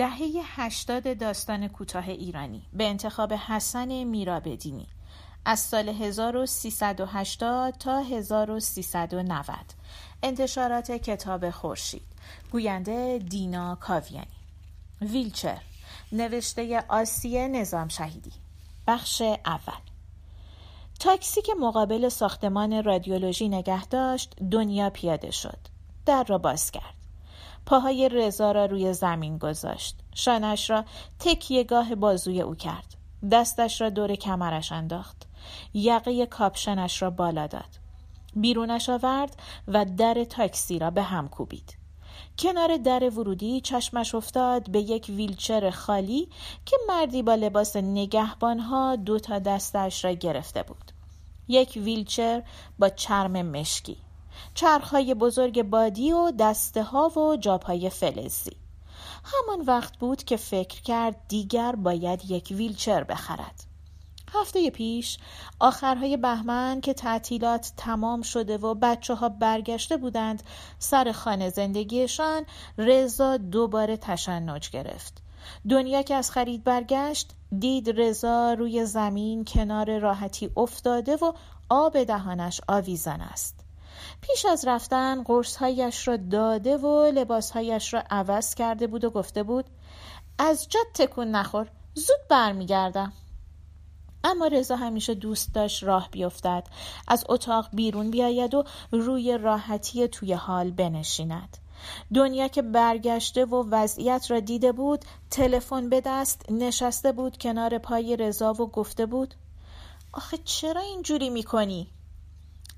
[0.00, 4.86] دهه هشتاد داستان کوتاه ایرانی به انتخاب حسن میرابدینی
[5.44, 9.56] از سال 1380 تا 1390
[10.22, 12.02] انتشارات کتاب خورشید.
[12.52, 14.26] گوینده دینا کاویانی.
[15.00, 15.60] ویلچر.
[16.12, 18.32] نوشته آسیه نظام شهیدی
[18.86, 19.80] بخش اول.
[21.00, 25.58] تاکسی که مقابل ساختمان رادیولوژی نگه داشت دنیا پیاده شد.
[26.06, 26.99] در را باز کرد.
[27.66, 29.96] پاهای رضا را روی زمین گذاشت.
[30.14, 30.84] شانش را
[31.18, 32.96] تکیهگاه بازوی او کرد.
[33.32, 35.28] دستش را دور کمرش انداخت.
[35.74, 37.80] یقه کاپشنش را بالا داد.
[38.36, 39.36] بیرونش آورد
[39.68, 41.76] و در تاکسی را به هم کوبید.
[42.38, 46.28] کنار در ورودی چشمش افتاد به یک ویلچر خالی
[46.66, 50.92] که مردی با لباس نگهبانها دو تا دستش را گرفته بود.
[51.48, 52.42] یک ویلچر
[52.78, 53.96] با چرم مشکی.
[54.54, 58.56] چرخهای بزرگ بادی و دسته ها و جاپای فلزی.
[59.24, 63.70] همان وقت بود که فکر کرد دیگر باید یک ویلچر بخرد.
[64.32, 65.18] هفته پیش
[65.60, 70.42] آخرهای بهمن که تعطیلات تمام شده و بچه ها برگشته بودند
[70.78, 72.46] سر خانه زندگیشان
[72.78, 75.22] رضا دوباره تشنج گرفت.
[75.68, 81.32] دنیا که از خرید برگشت دید رضا روی زمین کنار راحتی افتاده و
[81.68, 83.69] آب دهانش آویزان است.
[84.20, 89.64] پیش از رفتن قرصهایش را داده و لباسهایش را عوض کرده بود و گفته بود
[90.38, 93.12] از جد تکون نخور زود برمیگردم
[94.24, 96.66] اما رضا همیشه دوست داشت راه بیفتد
[97.08, 101.56] از اتاق بیرون بیاید و روی راحتی توی حال بنشیند
[102.14, 108.16] دنیا که برگشته و وضعیت را دیده بود تلفن به دست نشسته بود کنار پای
[108.16, 109.34] رضا و گفته بود
[110.12, 111.88] آخه چرا اینجوری می‌کنی؟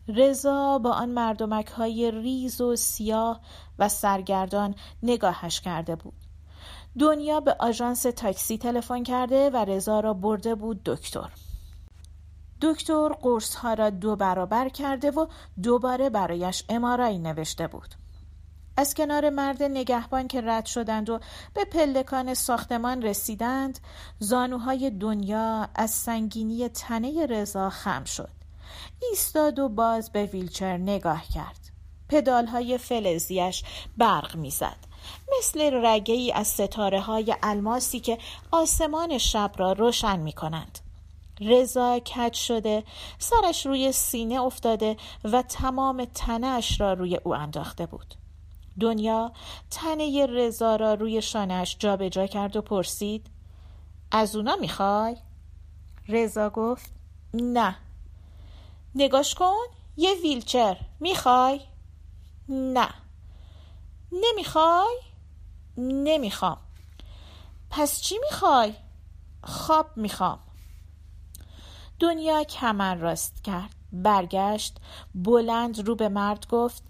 [0.09, 3.41] رضا با آن مردمک های ریز و سیاه
[3.79, 6.15] و سرگردان نگاهش کرده بود.
[6.99, 11.31] دنیا به آژانس تاکسی تلفن کرده و رضا را برده بود دکتر.
[12.61, 15.27] دکتر قرص ها را دو برابر کرده و
[15.63, 17.95] دوباره برایش امارایی نوشته بود.
[18.77, 21.21] از کنار مرد نگهبان که رد شدند و
[21.55, 23.79] به پلکان ساختمان رسیدند
[24.19, 28.42] زانوهای دنیا از سنگینی تنه رضا خم شد.
[29.11, 31.71] ایستاد و باز به ویلچر نگاه کرد
[32.09, 33.63] پدال های فلزیش
[33.97, 34.77] برق می‌زد
[35.39, 38.19] مثل رگه ای از ستاره های الماسی که
[38.51, 40.79] آسمان شب را روشن می کنند.
[41.41, 42.85] رضا کج شده
[43.19, 48.15] سرش روی سینه افتاده و تمام تنش را روی او انداخته بود
[48.81, 49.33] دنیا
[49.71, 53.27] تنه رضا را روی شانش جابجا کرد و پرسید
[54.11, 55.17] از اونا می‌خوای؟
[56.09, 56.93] رضا گفت
[57.35, 57.77] نه
[58.95, 59.67] نگاش کن
[59.97, 61.61] یه ویلچر می‌خوای؟
[62.49, 62.89] نه
[64.13, 65.01] نمی‌خوای؟
[65.77, 66.59] نمی‌خوام
[67.71, 68.75] پس چی می‌خوای؟
[69.45, 70.39] خواب می‌خوام
[71.99, 74.77] دنیا کمر راست کرد برگشت
[75.15, 76.83] بلند رو به مرد گفت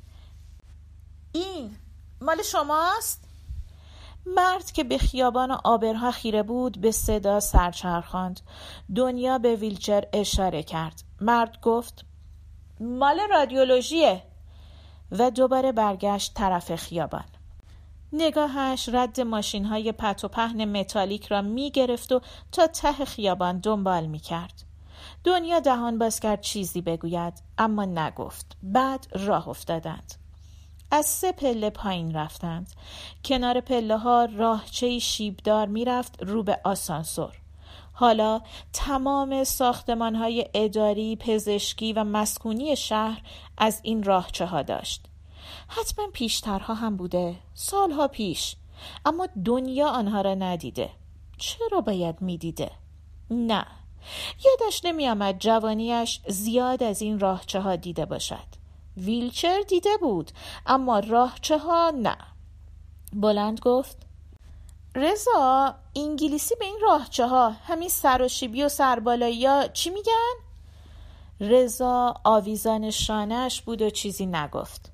[1.32, 1.76] این
[2.20, 3.24] مال شماست؟
[4.26, 8.40] مرد که به خیابان و آبرها خیره بود به صدا سرچرخاند
[8.96, 11.02] دنیا به ویلچر اشاره کرد.
[11.20, 12.04] مرد گفت
[12.80, 14.22] مال رادیولوژیه.
[15.18, 17.24] و دوباره برگشت طرف خیابان.
[18.12, 22.20] نگاهش رد ماشین های پت و پهن متالیک را می گرفت و
[22.52, 24.62] تا ته خیابان دنبال می کرد.
[25.24, 28.56] دنیا دهان باز کرد چیزی بگوید اما نگفت.
[28.62, 30.21] بعد راه افتادند.
[30.94, 32.70] از سه پله پایین رفتند.
[33.24, 37.32] کنار پله ها راهچه شیبدار می‌رفت رو به آسانسور.
[37.92, 38.40] حالا
[38.72, 43.22] تمام ساختمان های اداری، پزشکی و مسکونی شهر
[43.58, 45.04] از این راهچه ها داشت.
[45.68, 47.34] حتما پیشترها هم بوده.
[47.54, 48.56] سالها پیش.
[49.06, 50.90] اما دنیا آنها را ندیده.
[51.38, 52.70] چرا باید می‌دیده؟
[53.30, 53.66] نه.
[54.44, 58.61] یادش نمیآمد جوانیش زیاد از این راهچه ها دیده باشد.
[58.96, 60.32] ویلچر دیده بود
[60.66, 62.16] اما راهچه ها نه.
[63.12, 63.96] بلند گفت
[64.94, 70.34] رضا انگلیسی به این راهچه ها همین سراشیبی و سربالایی ها چی میگن؟
[71.40, 74.92] رضا آویزان شانهش بود و چیزی نگفت.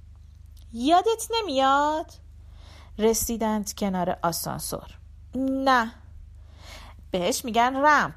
[0.73, 2.13] یادت نمیاد؟
[2.99, 4.99] رسیدند کنار آسانسور.
[5.35, 5.93] نه.
[7.11, 8.15] بهش میگن رمپ.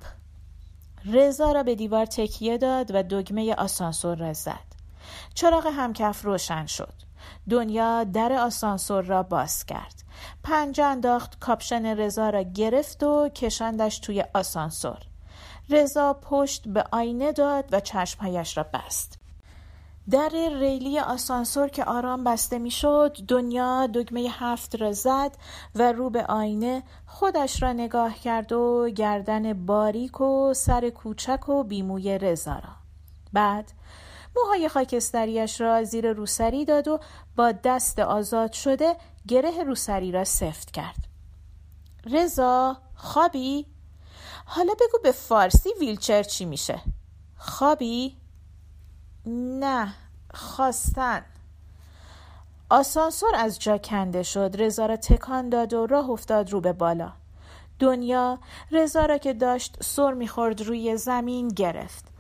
[1.06, 4.71] رضا را به دیوار تکیه داد و دگمه آسانسور را زد.
[5.34, 6.94] چراغ همکف روشن شد.
[7.50, 10.04] دنیا در آسانسور را باز کرد.
[10.44, 15.00] پنجه انداخت کاپشن رضا را گرفت و کشاندش توی آسانسور.
[15.70, 19.18] رضا پشت به آینه داد و چشمهایش را بست.
[20.10, 25.32] در ریلی آسانسور که آرام بسته می‌شد دنیا دگمه هفت را زد
[25.76, 31.64] و رو به آینه خودش را نگاه کرد و گردن باریک و سر کوچک و
[31.64, 32.74] بیموی رضا را.
[33.34, 33.72] بعد
[34.36, 37.00] موهای خاکستریش را زیر روسری داد و
[37.36, 38.96] با دست آزاد شده
[39.28, 41.08] گره روسری را سفت کرد.
[42.06, 43.66] رضا خوابی؟
[44.46, 46.82] حالا بگو به فارسی ویلچر چی میشه؟
[47.38, 48.18] خوابی؟
[49.26, 49.94] نه
[50.34, 51.26] خواستن.
[52.70, 57.14] آسانسور از جا کنده شد رضا را تکان داد و راه افتاد رو به بالا.
[57.80, 58.40] دنیا
[58.72, 62.11] رضا را که داشت سر می‌خورد روی زمین گرفت.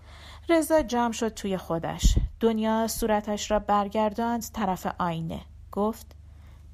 [0.51, 2.15] رضا جمع شد توی خودش.
[2.39, 5.41] دنیا صورتش را برگرداند طرف آینه.
[5.71, 6.05] گفت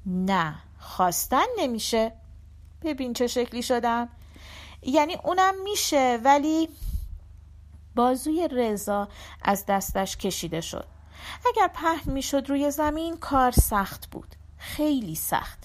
[0.06, 2.12] نه خواستن نمیشه.
[2.82, 4.08] ببین چه شکلی شدم.
[4.82, 6.68] یعنی اونم میشه ولی
[7.94, 9.08] بازوی رضا
[9.42, 10.86] از دستش کشیده شد.
[11.46, 14.34] اگر پهن می‌شد روی زمین کار سخت بود.
[14.56, 15.58] خیلی سخت.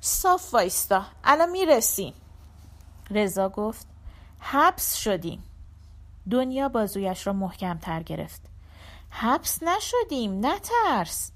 [0.00, 2.14] صاف وایستا الان می‌رسیم.
[3.10, 3.86] رضا گفت
[4.40, 5.42] حبس شدیم.
[6.30, 8.42] دنیا بازویش را محکم تر گرفت.
[9.10, 11.32] حبس نشدیم نترس!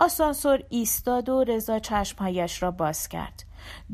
[0.00, 3.44] آسانسور ایستاد و رضا چشمهایش را باز کرد.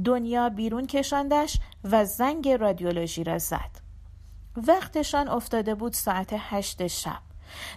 [0.05, 3.71] دنیا بیرون کشاندش و زنگ رادیولوژی را زد.
[4.57, 7.19] وقتشان افتاده بود ساعت هشت شب.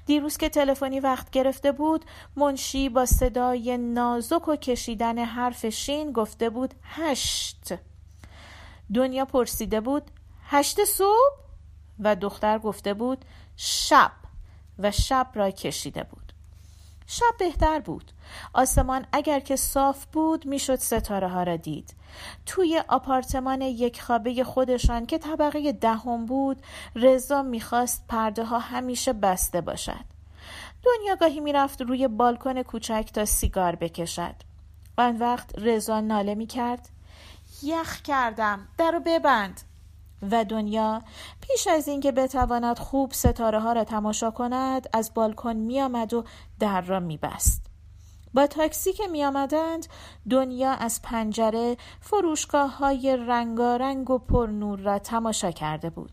[0.06, 6.50] دیروز که تلفنی وقت گرفته بود منشی با صدای نازک و کشیدن حرف شین گفته
[6.50, 7.74] بود هشت.
[8.94, 10.12] دنیا پرسیده بود
[10.44, 11.50] هشت صبح؟
[12.01, 13.25] و دختر گفته بود
[13.57, 14.12] شب
[14.80, 16.33] و شب را کشیده بود.
[17.07, 18.12] شب بهتر بود.
[18.53, 21.95] آسمان اگر که صاف بود می‌شد ستاره ها را دید.
[22.45, 26.63] توی آپارتمان یک خوابه خودشان که طبقه دهم بود
[26.95, 30.06] رضا می‌خواست پرده ها همیشه بسته باشد.
[30.83, 34.36] دنیا گاهی می‌رفت روی بالکن کوچک تا سیگار بکشد.
[34.98, 36.89] آن وقت رضا ناله می‌کرد
[37.63, 39.62] یخ کردم درو ببند.
[40.32, 41.02] و دنیا
[41.42, 46.24] پیش از اینکه بتواند خوب ستاره ها را تماشا کند از بالکن می آمد و
[46.60, 47.66] در را می بست.
[48.34, 49.88] با تاکسی که می آمدند
[50.30, 56.12] دنیا از پنجره فروشگاه های رنگارنگ و پرنور را تماشا کرده بود.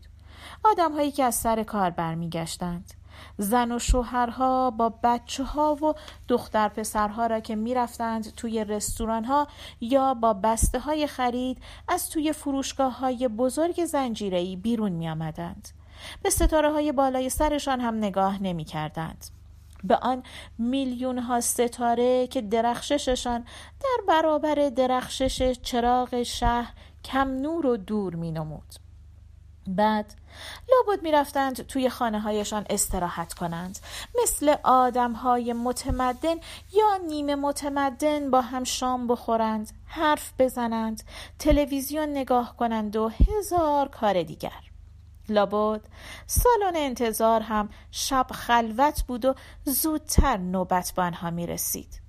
[0.63, 2.98] آدم هایی که از سر کار برمیگشتند.
[3.37, 5.93] زن و شوهرها با بچه ها و
[6.27, 9.47] دختر پسرها را که می‌رفتند توی رستوران ها
[9.81, 11.57] یا با بسته های خرید
[11.87, 15.69] از توی فروشگاه های بزرگ زنجیری بیرون می آمدند.
[16.23, 19.25] به ستاره های بالای سرشان هم نگاه نمی کردند.
[19.83, 20.23] به آن
[20.57, 23.45] میلیون ها ستاره که درخشششان
[23.79, 26.73] در برابر درخشش چراغ شهر
[27.05, 28.88] کم نور و دور می نمود.
[29.75, 30.13] بعد
[30.71, 33.79] لابد می‌رفتند توی خانه هایشان استراحت کنند
[34.23, 36.35] مثل آدم های متمدن
[36.73, 41.03] یا نیمه متمدن با هم شام بخورند حرف بزنند
[41.39, 44.69] تلویزیون نگاه کنند و هزار کار دیگر
[45.29, 45.81] لابد
[46.27, 52.08] سالن انتظار هم شب خلوت بود و زودتر نوبت به آنها می رسید.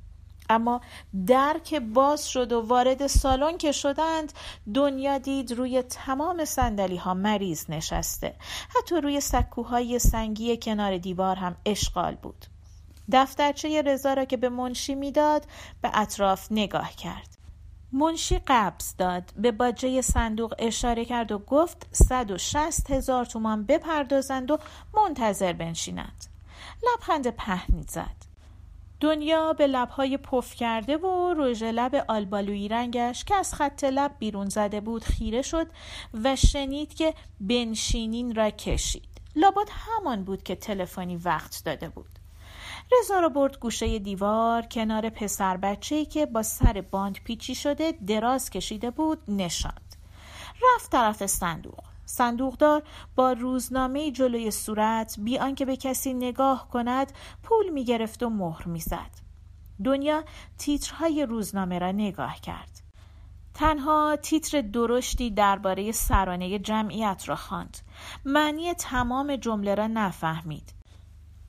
[0.50, 0.81] اما
[1.26, 4.32] در که باز شد و وارد سالن که شدند
[4.75, 8.35] دنیا دید روی تمام سندلی ها مریض نشسته.
[8.76, 12.47] حتی روی سکوهای سنگی کنار دیوار هم اشغال بود.
[13.12, 15.47] دفترچه رضا را که به منشی می‌داد
[15.83, 17.37] به اطراف نگاه کرد.
[17.92, 24.59] منشی قبض داد به باجه صندوق اشاره کرد و گفت 160 هزار تومان بپردازند و
[24.95, 26.26] منتظر بنشینند.
[26.83, 28.29] لبخند پهنی زد
[29.00, 34.49] دنیا به لبهای پف کرده و رژ لب آلبالویی رنگش که از خط لب بیرون
[34.49, 35.66] زده بود خیره شد
[36.25, 39.09] و شنید که بنشینین را کشید.
[39.37, 42.19] لابد همان بود که تلفنی وقت داده بود.
[42.92, 48.50] رضا را برد گوشه دیوار کنار پسر بچه‌ای که با سر باند پیچی شده دراز
[48.50, 49.97] کشیده بود نشاند.
[50.62, 51.89] رفت طرف صندوق.
[52.11, 52.83] صندوقدار
[53.17, 57.12] با روزنامه جلوی صورت بی آنکه به کسی نگاه کند
[57.43, 59.11] پول می گرفت و مهر می‌زد.
[59.85, 60.25] دنیا
[60.59, 62.81] تیترهای روزنامه را نگاه کرد.
[63.55, 67.79] تنها تیتر درشتی درباره سرانه جمعیت را خواند.
[68.25, 70.75] معنی تمام جمله را نفهمید.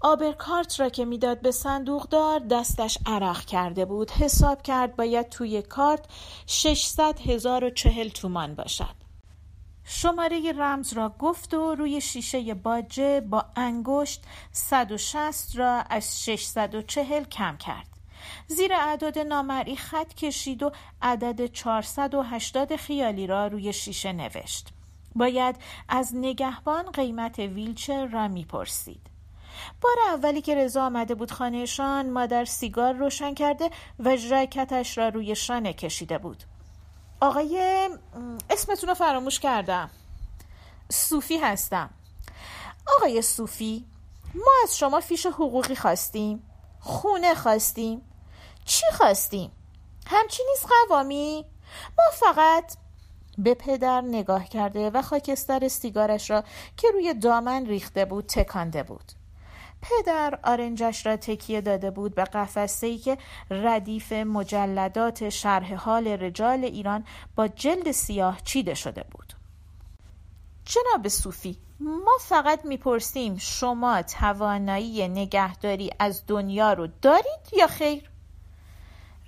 [0.01, 6.05] آبرکارت را که می‌داد به صندوقدار دستش عرق کرده بود حساب کرد باید توی کارت
[6.45, 9.00] 600 هزار و چهل تومان باشد
[9.83, 17.57] شماره رمز را گفت و روی شیشه باجه با انگشت 160 را از 640 کم
[17.57, 17.87] کرد.
[18.47, 20.71] زیر اعداد نامرئی خط کشید و
[21.01, 24.69] عدد 480 خیالی را روی شیشه نوشت.
[25.15, 25.55] باید
[25.89, 29.01] از نگهبان قیمت ویلچر را می‌پرسید.
[29.81, 33.69] بار اولی که رضا آمده بود خانهشان مادر سیگار روشن کرده
[33.99, 36.43] و ژاکتش را روی شانه کشیده بود
[37.21, 37.89] آقای
[38.49, 39.89] اسمتون رو فراموش کردم.
[40.91, 41.89] صوفی هستم.
[42.97, 43.85] آقای صوفی
[44.35, 46.43] ما از شما فیش حقوقی خواستیم
[46.79, 48.01] خونه خواستیم
[48.65, 49.51] چی خواستیم؟
[50.07, 51.45] همچی نیست قوامی
[51.97, 52.77] ما فقط
[53.37, 56.43] به پدر نگاه کرده و خاکستر سیگارش را
[56.77, 59.11] که روی دامن ریخته بود تکانده بود.
[59.81, 63.17] پدر آرنجش را تکیه داده بود به قفسه ای که
[63.51, 67.03] ردیف مجلدات شرح حال رجال ایران
[67.35, 69.33] با جلد سیاه چیده شده بود
[70.65, 78.11] جناب صوفی ما فقط می‌پرسیم شما توانایی نگهداری از دنیا رو دارید یا خیر؟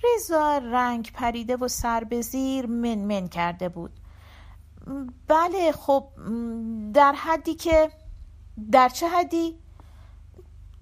[0.03, 3.91] رضا رنگ پریده و سر به زیر من من کرده بود
[5.27, 6.07] بله خب
[6.93, 7.91] در حدی که
[8.72, 9.62] در چه حدی؟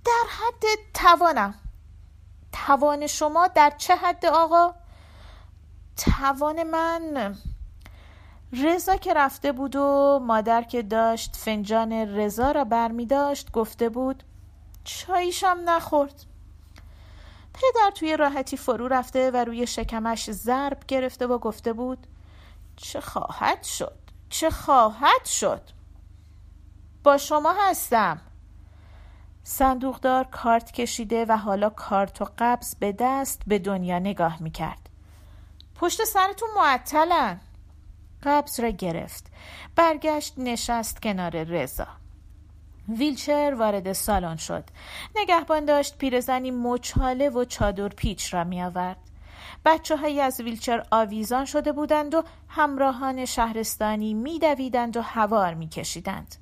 [0.05, 1.53] در حد توانم.
[2.51, 4.73] توان شما در چه حد آقا؟
[5.97, 7.35] توان من
[8.53, 14.23] رضا که رفته بود و مادر که داشت فنجان رضا را برمی داشت گفته بود
[14.83, 16.25] چاییشم نخورد.
[17.53, 22.07] پدر توی راحتی فرو رفته و روی شکمش ضرب گرفته و گفته بود
[22.75, 23.97] چه خواهد شد؟
[24.29, 25.61] چه خواهد شد؟
[27.03, 28.21] با شما هستم.
[29.43, 34.89] صندوقدار کارت کشیده و حالا کارت و قبض به دست به دنیا نگاه می‌کرد.
[35.75, 37.39] پشت سرتون معطلن.
[38.23, 39.25] قبض را گرفت.
[39.75, 41.87] برگشت نشست کنار رضا.
[42.89, 44.63] ویلچر وارد سالن شد.
[45.15, 48.97] نگهبان داشت پیرزنی مچاله و چادر پیچ را می آورد
[49.65, 56.35] بچه های از ویلچر آویزان شده بودند و همراهان شهرستانی میدویدند و هوار میکشیدند.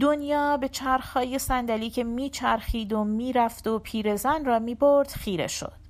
[0.00, 5.82] دنیا به چرخهای صندلی که میچرخید و می‌رفت و پیرزن را می‌برد خیره شد.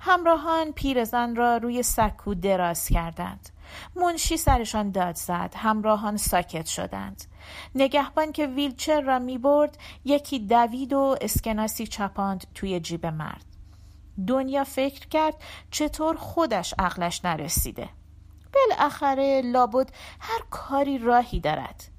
[0.00, 3.50] همراهان پیرزن را روی سکو دراز کردند.
[3.96, 7.24] منشی سرشان داد زد همراهان ساکت شدند
[7.74, 13.44] نگهبان که ویلچر را می برد یکی دوید و اسکناسی چپاند توی جیب مرد
[14.26, 15.34] دنیا فکر کرد
[15.70, 17.88] چطور خودش عقلش نرسیده
[18.54, 21.93] بالاخره لابد هر کاری راهی دارد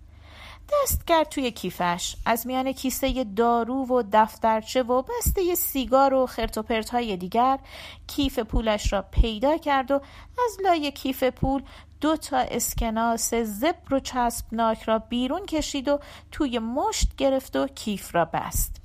[0.73, 2.15] دست کرد توی کیفش.
[2.25, 7.59] از میان کیسه دارو و دفترچه و بسته سیگار و خرت های دیگر
[8.07, 10.01] کیف پولش را پیدا کرد و
[10.45, 11.63] از لای کیف پول
[12.01, 15.99] دو تا اسکناس زبر و چسبناک را بیرون کشید و
[16.31, 18.81] توی مشت گرفت و کیف را بست.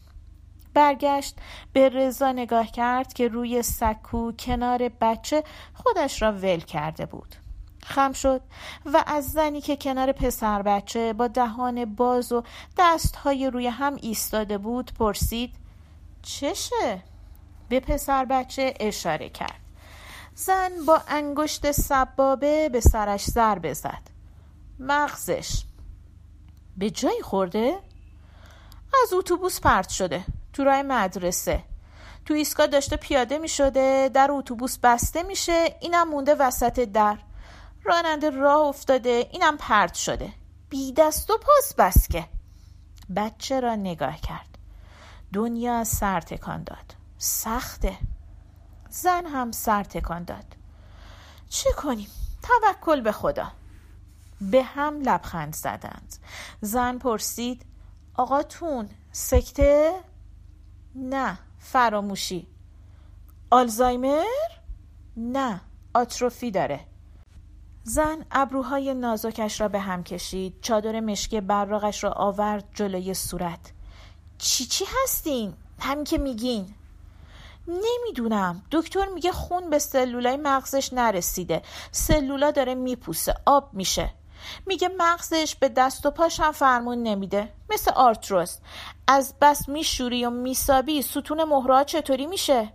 [0.74, 1.36] برگشت
[1.72, 5.44] به رضا نگاه کرد که روی سکو کنار بچه
[5.74, 7.36] خودش را ول کرده بود.
[7.84, 8.40] خم شد
[8.86, 12.42] و از زنی که کنار پسر بچه با دهان باز و
[12.78, 15.54] دستهای روی هم ایستاده بود پرسید
[16.22, 17.02] چشه؟
[17.68, 19.60] به پسر بچه اشاره کرد.
[20.34, 24.10] زن با انگشت سبابه به سرش ضربه زد
[24.78, 25.64] مغزش.
[26.76, 27.78] به جایی خورده؟
[29.04, 30.24] از اتوبوس پرت شده.
[30.52, 31.62] تو راه مدرسه.
[32.24, 37.18] تو ایستگاه داشته پیاده می شده در اتوبوس بسته میشه اینم مونده وسط در.
[37.84, 40.32] راننده راه افتاده اینم پرت شده.
[40.70, 42.28] بی دست و پاس بسکه
[43.16, 44.58] بچه را نگاه کرد.
[45.32, 46.94] دنیا سر تکان داد.
[47.18, 47.98] سخته.
[48.90, 50.56] زن هم سر تکان داد.
[51.48, 52.08] چه کنیم؟
[52.42, 53.52] توکل به خدا.
[54.40, 56.16] به هم لبخند زدند.
[56.60, 57.66] زن پرسید
[58.14, 60.00] آقاتون سکته؟
[60.94, 62.46] نه فراموشی.
[63.50, 64.24] آلزایمر؟
[65.16, 65.60] نه
[65.94, 66.89] آتروفی داره.
[67.82, 73.72] زن ابروهای نازکش را به هم کشید چادر مشکی براغش را آورد جلوی صورت.
[74.38, 76.74] چی چی هستین؟ همین که میگین.
[77.68, 78.62] نمی‌دونم.
[78.70, 81.62] دکتر میگه خون به سلولای مغزش نرسیده.
[81.90, 84.10] سلولا داره میپوسه آب میشه.
[84.66, 87.52] میگه مغزش به دست و پاش هم فرمون نمیده.
[87.70, 88.58] مثل آرتروس.
[89.06, 92.72] از بس میشوری و میسابی ستون مهرها چطوری میشه؟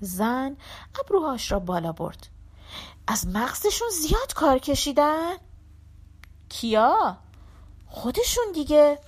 [0.00, 0.56] زن
[1.00, 2.35] ابروهاش را بالا برد.
[3.06, 5.36] از مغزشون زیاد کار کشیدن؟
[6.48, 7.16] کیا؟
[7.86, 8.98] خودشون دیگه.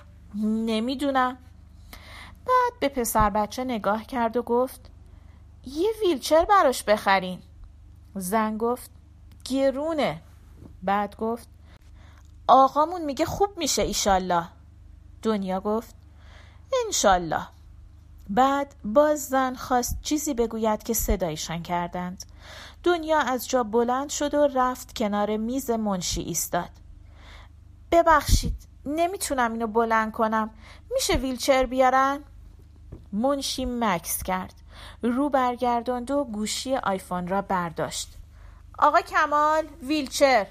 [0.43, 1.37] نمی‌دونم.
[2.45, 4.91] بعد به پسر بچه نگاه کرد و گفت
[5.65, 7.41] یه ویلچر براش بخرین.
[8.15, 8.91] زن گفت
[9.45, 10.21] گرونه.
[10.83, 11.47] بعد گفت
[12.47, 14.47] آقامون میگه خوب میشه ایشالله.
[15.21, 15.95] دنیا گفت
[16.85, 17.47] انشالله.
[18.29, 22.25] بعد باز زن خواست چیزی بگوید که صدایشان کردند.
[22.83, 26.69] دنیا از جا بلند شد و رفت کنار میز منشی ایستاد.
[27.91, 30.49] ببخشید نمی‌تونم اینو بلند کنم.
[30.91, 32.19] میشه ویلچر بیارن؟
[33.13, 34.53] منشی مکس کرد.
[35.01, 38.17] رو برگرداند و گوشی آیفون را برداشت.
[38.79, 40.47] آقا کمال ویلچر.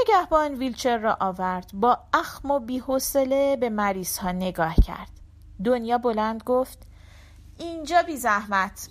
[0.00, 5.17] نگهبان ویلچر را آورد با اخم و بیحوصله به مریض ها نگاه کرد.
[5.64, 6.78] دنیا بلند گفت
[7.58, 8.88] اینجا بی زحمت.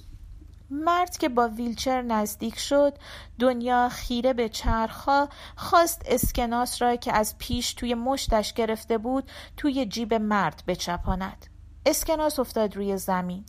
[0.69, 2.97] مرد که با ویلچر نزدیک شد
[3.39, 9.85] دنیا خیره به چرخها خواست اسکناس را که از پیش توی مشتش گرفته بود توی
[9.85, 11.45] جیب مرد بچپاند.
[11.85, 13.45] اسکناس افتاد روی زمین.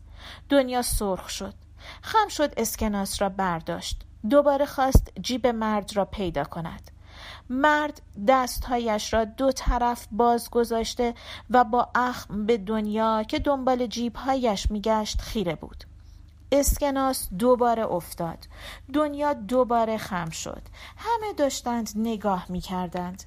[0.49, 1.55] دنیا سرخ شد.
[2.03, 4.03] خم شد اسکناس را برداشت.
[4.31, 6.91] دوباره خواست جیب مرد را پیدا کند.
[7.51, 11.15] مرد دستهایش را دو طرف باز گذاشته
[11.51, 15.85] و با اخم به دنیا که دنبال جیبهایش میگشت خیره بود.
[16.53, 18.39] اسکناس دوباره افتاد.
[18.93, 20.63] دنیا دوباره خم شد.
[20.97, 23.25] همه داشتند نگاه می کردند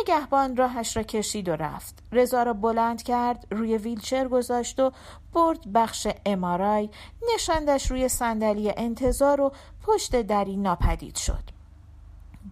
[0.00, 2.02] نگهبان راهش را کشید و رفت.
[2.12, 4.92] رضا را بلند کرد روی ویلچر گذاشت و
[5.32, 6.90] برد بخش امارای
[7.34, 9.52] نشاندش روی صندلی انتظار و
[9.82, 11.53] پشت دری ناپدید شد.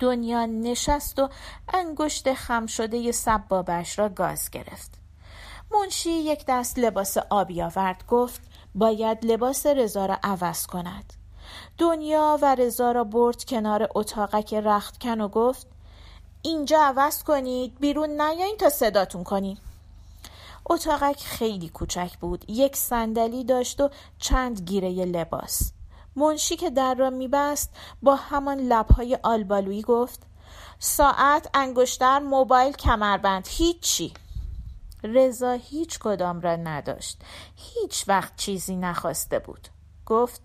[0.00, 1.28] دنیا نشست و
[1.74, 4.90] انگشت خم شده سبابش را گاز گرفت.
[5.70, 8.40] منشی یک دست لباس آبی آورد گفت
[8.74, 11.12] باید لباس رضا را عوض کند.
[11.78, 15.66] دنیا و رضا را برد کنار اتاقک رختکن و گفت
[16.42, 19.58] اینجا عوض کنید بیرون نیاین تا صداتون کنیم
[20.70, 25.72] اتاقک خیلی کوچک بود یک صندلی داشت و چند گیره لباس.
[26.16, 27.70] منشی که در را میبست
[28.02, 30.22] با همان لبهای آلبالویی گفت
[30.78, 33.48] ساعت انگشتر موبایل کمربند.
[33.50, 34.14] هیچی.
[35.04, 37.20] رضا هیچ کدام را نداشت.
[37.56, 39.68] هیچ وقت چیزی نخواسته بود.
[40.06, 40.40] گفت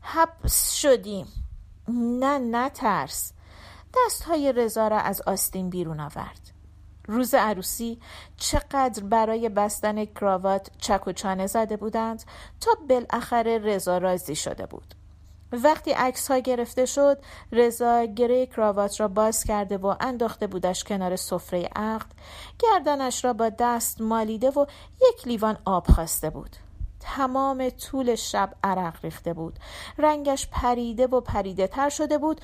[0.00, 1.26] حبس شدیم.
[1.88, 3.32] نه نه ترس
[3.96, 6.50] دست های رضا را از آستین بیرون آورد.
[7.08, 8.00] روز عروسی
[8.36, 12.24] چقدر برای بستن کراوات چک و چانه زده بودند
[12.60, 14.94] تا بالاخره رضا راضی شده بود.
[15.52, 17.18] وقتی عکس ها گرفته شد
[17.52, 22.06] رضا گره کراوات را باز کرده و انداخته بودش کنار سفره عقد.
[22.58, 26.56] گردنش را با دست مالیده و یک لیوان آب خواسته بود.
[27.00, 29.58] تمام طول شب عرق ریخته بود.
[29.98, 32.40] رنگش پریده و پریده تر شده بود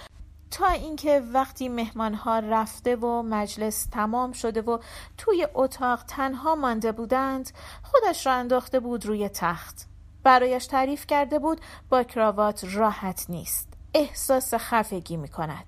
[0.51, 4.79] تا اینکه وقتی مهمان ها رفته و مجلس تمام شده و
[5.19, 7.51] توی اتاق تنها مانده بودند
[7.83, 9.90] خودش را انداخته بود روی تخت.
[10.23, 13.69] برایش تعریف کرده بود با کراوات راحت نیست.
[13.95, 15.65] احساس خفگی می کند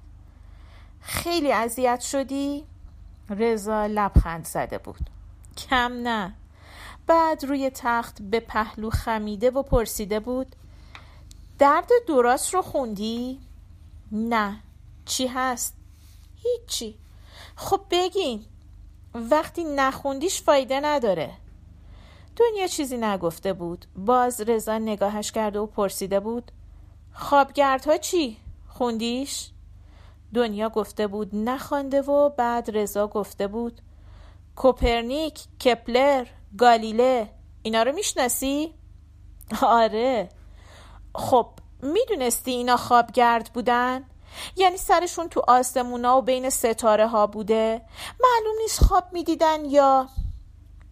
[1.01, 2.65] خیلی اذیت شدی؟
[3.31, 5.11] رضا لبخند زده بود.
[5.57, 6.35] کم نه.
[7.07, 10.57] بعد روی تخت به پهلو خمیده و پرسیده بود
[11.59, 13.41] درد دراست رو خوندی؟
[14.13, 14.61] نه.
[15.05, 15.75] چی هست؟
[16.37, 16.99] هیچی.
[17.57, 18.45] خب بگین.
[19.15, 21.31] وقتی نخوندیش فایده نداره.
[22.37, 26.53] دنیا چیزی نگفته بود باز رضا نگاهش کرده و پرسیده بود
[27.13, 28.37] خوابگردها چی؟
[28.69, 29.51] خوندیش؟
[30.35, 33.81] دنیا گفته بود نخوانده و بعد رضا گفته بود
[34.57, 36.27] کوپرنیک، کپلر،
[36.59, 37.31] گالیله
[37.63, 38.75] اینا رو می‌شناسی؟
[39.63, 40.29] آره
[41.15, 41.47] خب
[41.83, 44.05] می‌دونستی اینا خوابگرد بودن؟
[44.57, 47.83] یعنی سرشون تو آسمونا و بین ستاره ها بوده
[48.21, 50.09] معلوم نیست خواب می‌دیدن یا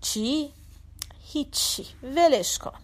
[0.00, 0.53] چی؟
[1.33, 1.87] هیچی.
[2.03, 2.79] ولش کن.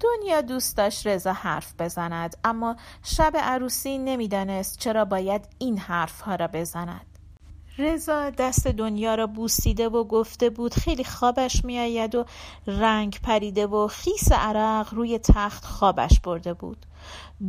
[0.00, 6.34] دنیا دوست داشت رضا حرف بزند اما شب عروسی نمی‌دانست چرا باید این حرف ها
[6.34, 7.06] را بزند.
[7.78, 12.24] رضا دست دنیا را بوسیده و گفته بود خیلی خوابش میآید و
[12.66, 16.86] رنگ پریده و خیس عرق روی تخت خوابش برده بود.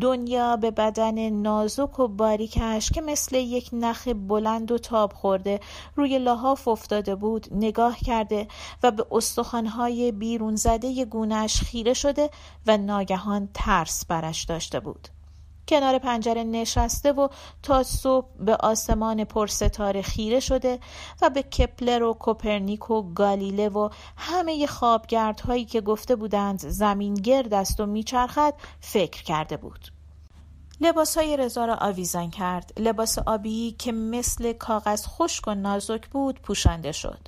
[0.02, 5.60] دنیا به بدن نازک و باریکش که مثل یک نخ بلند و تاب خورده
[5.96, 8.48] روی لحاف افتاده بود نگاه کرده
[8.84, 12.30] و به استخوانهای بیرون زده گونهش خیره شده
[12.68, 15.17] و ناگهان ترس برش داشته بود.
[15.68, 17.28] کنار پنجره نشسته و
[17.64, 20.80] تا صبح به آسمان پرستاره خیره شده
[21.22, 27.54] و به کپلر و کوپرنیک و گالیله و همه خوابگردهایی که گفته بودند زمین گرد
[27.54, 29.92] است و میچرخد فکر کرده بود.
[30.82, 32.74] لباس های رضا را آویزان کرد.
[32.78, 37.20] لباس آبی که مثل کاغذ خشک و نازک بود پوشانده شد.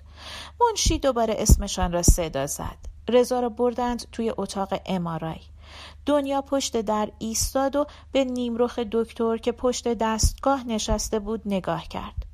[0.61, 2.77] منشی دوباره اسمشان را صدا زد.
[3.09, 5.39] رضا را بردند توی اتاق امارای
[6.09, 12.25] دنیا پشت در ایستاد و به نیمرخ دکتر که پشت دستگاه نشسته بود نگاه کرد.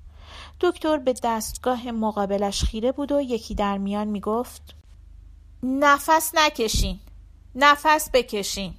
[0.62, 4.76] دکتر به دستگاه مقابلش خیره بود و یکی در میان می‌گفت
[5.64, 7.00] نفس نکشین
[7.56, 8.74] نفس بکشین.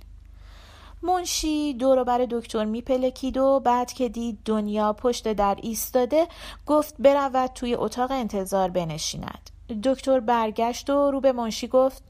[1.02, 6.28] منشی دور بر دکتر میپلکید و بعد که دید دنیا پشت در ایستاده
[6.66, 9.50] گفت برود توی اتاق انتظار بنشیند.
[9.84, 12.02] دکتر برگشت و رو به منشی گفت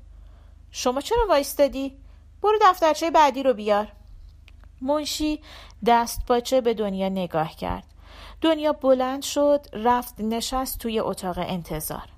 [0.71, 2.06] شما چرا وایستادی؟
[2.43, 3.93] برو دفترچه بعدی رو بیار.
[4.81, 5.41] منشی
[5.87, 7.85] دست باچه به دنیا نگاه کرد.
[8.41, 12.09] دنیا بلند شد رفت نشست توی اتاق انتظار.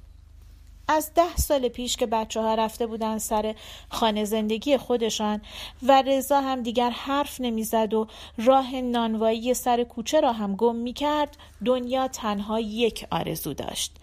[0.91, 3.55] از ده سال پیش که بچه ها رفته بودن سر
[3.91, 5.41] خانه زندگی خودشان
[5.83, 8.07] و رضا هم دیگر حرف نمی‌زد و
[8.39, 13.97] راه نانوایی سر کوچه را هم گم می کرد دنیا تنها یک آرزو داشت.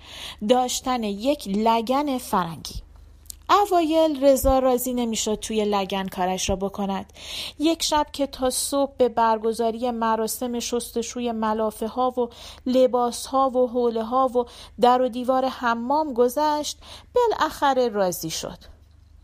[0.50, 2.76] داشتن یک لگن فرنگی.
[3.50, 7.14] اوایل رضا راضی نمی‌شد توی لگن کارش را بکند.
[7.60, 12.30] یک شب که تا صبح به برگزاری مراسم شستشوی ملافه ها و
[12.66, 14.46] لباس ها و حوله ها و
[14.82, 16.78] در و دیوار حمام گذشت
[17.16, 18.58] بالاخره راضی شد.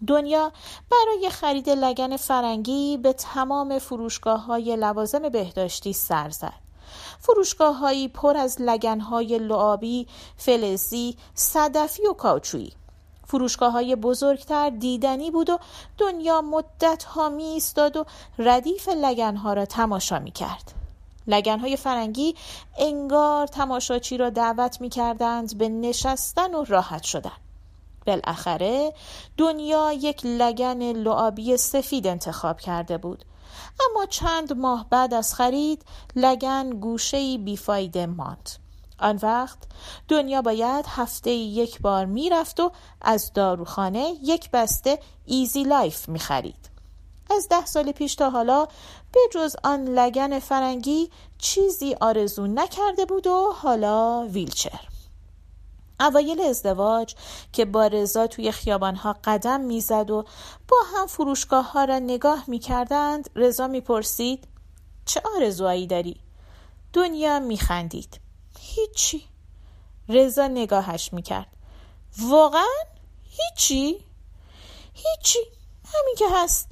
[0.08, 0.52] دنیا
[0.92, 6.54] برای خرید لگن فرنگی به تمام فروشگاه های لوازم بهداشتی سر زد.
[7.20, 10.08] فروشگاه هایی پر از لگن های لعابی،
[10.38, 12.74] فلزی، صدفی و کاوچویی.
[13.32, 15.60] فروشگاه های بزرگتر دیدنی بود و
[15.98, 18.06] دنیا مدت ها می ایستاد و
[18.40, 20.74] ردیف لگن ها را تماشا می کرد.
[21.28, 22.36] لگن های فرنگی
[22.78, 27.32] انگار تماشاچی را دعوت می کردند به نشستن و راحت شدن.
[28.06, 28.94] بالاخره
[29.38, 33.26] دنیا یک لگن لعابی سفید انتخاب کرده بود
[33.90, 38.50] اما چند ماه بعد از خرید لگن گوشه بیفایده ماند
[39.02, 39.58] آن وقت
[40.08, 46.72] دنیا باید هفته یک بار می‌رفت و از داروخانه یک بسته ایزی لایف می خرید.
[47.30, 48.68] از ده سال پیش تا حالا
[49.12, 54.80] به جز آن لگن فرنگی چیزی آرزو نکرده بود و حالا ویلچر
[56.00, 57.16] اوایل ازدواج
[57.54, 60.26] که با رضا توی خیابانها قدم می‌زد و
[60.68, 64.48] با هم فروشگاه ها را نگاه می کردند رضا می پرسید
[65.06, 66.16] چه آرزوهایی داری؟
[66.94, 68.20] دنیا می خندید
[68.76, 69.24] هیچی.
[70.10, 71.48] رضا نگاهش می‌کرد.
[72.18, 72.84] واقعا
[73.30, 74.06] هیچی؟
[74.94, 75.40] هیچی.
[75.94, 76.70] همین که هست.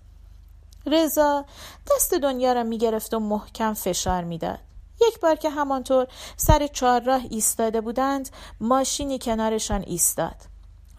[0.85, 1.45] رضا
[1.91, 4.59] دست دنیا را می‌گرفت و محکم فشار می‌داد.
[5.07, 6.07] یک بار که همانطور
[6.37, 10.35] سر چهارراه ایستاده بودند ماشینی کنارشان ایستاد.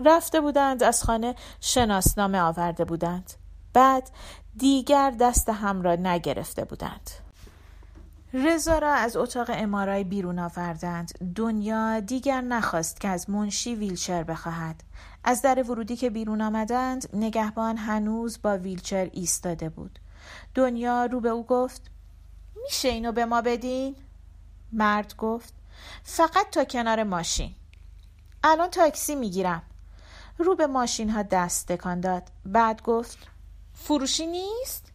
[0.05, 3.33] رفته بودند از خانه شناسنامه آورده بودند.
[3.73, 4.11] بعد
[4.57, 7.11] دیگر دست هم را نگرفته بودند.
[8.33, 11.33] رضا را از اتاق امارای بیرون آوردند.
[11.35, 14.85] دنیا دیگر نخواست که از منشی ویلچر بخواهد.
[15.25, 19.99] از در ورودی که بیرون آمدند نگهبان هنوز با ویلچر ایستاده بود.
[20.55, 21.91] دنیا رو به او گفت
[22.65, 23.97] میشه اینو به ما بدین؟
[24.73, 25.55] مرد گفت
[26.03, 27.55] فقط تا کنار ماشین.
[28.45, 29.63] الان تاکسی می‌گیرم.
[30.39, 32.23] رو به ماشین ها دست تکان داد.
[32.47, 33.19] بعد گفت
[33.75, 34.90] فروشی نیست؟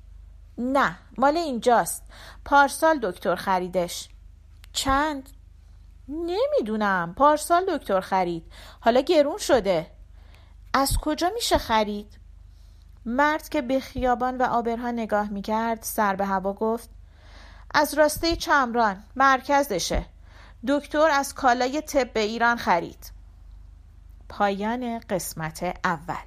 [0.57, 2.03] نه مال اینجاست.
[2.45, 4.09] پارسال دکتر خریدش.
[4.73, 5.29] چند؟
[6.07, 7.13] نمی‌دونم.
[7.17, 8.51] پارسال دکتر خرید.
[8.79, 9.91] حالا گرون شده.
[10.73, 12.19] از کجا میشه خرید؟
[13.05, 16.89] مرد که به خیابان و آبرها نگاه می‌کرد سر به هوا گفت
[17.73, 20.05] از راسته چمران مرکزشه.
[20.67, 23.11] دکتر از کالای طب ایران خرید.
[24.29, 26.25] پایان قسمت اول.